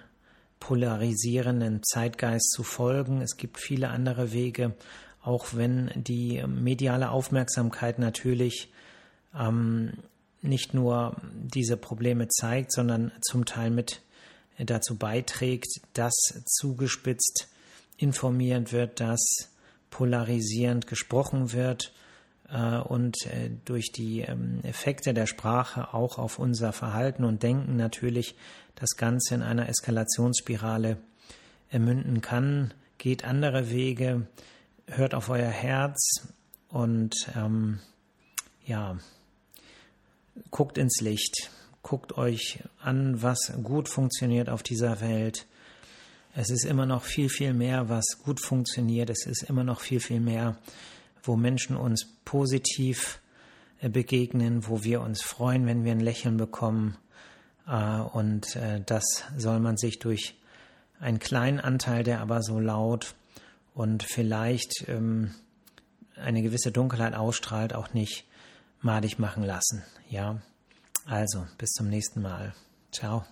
polarisierenden 0.62 1.84
Zeitgeist 1.84 2.50
zu 2.52 2.64
folgen. 2.64 3.22
Es 3.22 3.36
gibt 3.36 3.60
viele 3.60 3.90
andere 3.90 4.32
Wege, 4.32 4.74
auch 5.22 5.48
wenn 5.52 5.92
die 5.96 6.42
mediale 6.48 7.12
Aufmerksamkeit 7.12 8.00
natürlich 8.00 8.72
ähm, 9.38 9.98
nicht 10.42 10.74
nur 10.74 11.18
diese 11.34 11.76
Probleme 11.76 12.30
zeigt, 12.30 12.72
sondern 12.72 13.12
zum 13.22 13.44
Teil 13.46 13.70
mit 13.70 14.02
dazu 14.58 14.96
beiträgt, 14.96 15.82
dass 15.92 16.14
zugespitzt 16.46 17.50
informiert 17.98 18.72
wird, 18.72 19.02
dass 19.02 19.50
polarisierend 19.96 20.88
gesprochen 20.88 21.54
wird 21.54 21.94
äh, 22.50 22.80
und 22.80 23.16
äh, 23.28 23.50
durch 23.64 23.94
die 23.94 24.20
ähm, 24.20 24.60
Effekte 24.64 25.14
der 25.14 25.26
Sprache 25.26 25.94
auch 25.94 26.18
auf 26.18 26.38
unser 26.38 26.74
Verhalten 26.74 27.24
und 27.24 27.44
Denken 27.44 27.78
natürlich 27.78 28.36
das 28.76 28.98
Ganze 28.98 29.36
in 29.36 29.42
einer 29.42 29.70
Eskalationsspirale 29.70 30.98
münden 31.72 32.20
kann. 32.20 32.74
Geht 32.98 33.24
andere 33.24 33.70
Wege, 33.70 34.28
hört 34.86 35.16
auf 35.16 35.30
euer 35.30 35.50
Herz 35.50 36.28
und 36.68 37.16
ähm, 37.34 37.80
ja, 38.66 38.98
guckt 40.52 40.78
ins 40.78 41.00
Licht, 41.00 41.52
guckt 41.84 42.18
euch 42.18 42.60
an, 42.82 43.22
was 43.22 43.54
gut 43.64 43.88
funktioniert 43.88 44.50
auf 44.50 44.62
dieser 44.62 45.00
Welt 45.00 45.48
es 46.36 46.50
ist 46.50 46.66
immer 46.66 46.86
noch 46.86 47.04
viel, 47.04 47.30
viel 47.30 47.54
mehr, 47.54 47.88
was 47.90 48.20
gut 48.24 48.42
funktioniert. 48.42 49.10
Es 49.10 49.26
ist 49.26 49.44
immer 49.44 49.64
noch 49.64 49.80
viel, 49.80 50.02
viel 50.02 50.20
mehr, 50.20 50.58
wo 51.24 51.38
Menschen 51.38 51.78
uns 51.78 52.06
positiv 52.26 53.20
äh, 53.80 53.90
begegnen, 53.90 54.68
wo 54.68 54.84
wir 54.84 55.02
uns 55.02 55.22
freuen, 55.22 55.66
wenn 55.66 55.86
wir 55.86 55.94
ein 55.94 56.02
Lächeln 56.02 56.36
bekommen. 56.38 56.98
Äh, 57.68 58.00
und 58.00 58.56
äh, 58.58 58.82
das 58.86 59.24
soll 59.38 59.60
man 59.60 59.78
sich 59.78 60.00
durch 60.00 60.36
einen 61.00 61.20
kleinen 61.20 61.60
Anteil, 61.60 62.04
der 62.04 62.20
aber 62.20 62.42
so 62.42 62.60
laut 62.60 63.16
und 63.74 64.04
vielleicht 64.04 64.88
ähm, 64.88 65.34
eine 66.16 66.42
gewisse 66.42 66.72
Dunkelheit 66.72 67.14
ausstrahlt, 67.14 67.74
auch 67.74 67.94
nicht 67.94 68.26
madig 68.82 69.20
machen 69.20 69.44
lassen. 69.44 69.84
Ja, 70.10 70.42
also 71.06 71.46
bis 71.58 71.72
zum 71.72 71.90
nächsten 71.90 72.22
Mal. 72.22 72.54
Ciao. 72.92 73.26